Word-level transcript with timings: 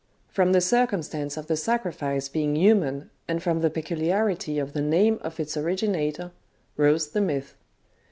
From 0.29 0.51
the 0.51 0.61
circumstance 0.61 1.37
of 1.37 1.45
the 1.45 1.55
sacrifice 1.55 2.27
being 2.27 2.55
human, 2.55 3.11
and 3.27 3.43
from 3.43 3.61
the 3.61 3.69
peculiarity 3.69 4.57
of 4.57 4.73
the 4.73 4.81
name 4.81 5.19
of 5.21 5.39
its 5.39 5.55
originator, 5.55 6.31
rose 6.75 7.09
the 7.11 7.21
myth. 7.21 7.53